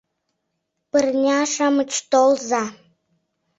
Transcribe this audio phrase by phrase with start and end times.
[0.91, 2.63] «Пырня-шамыч, толза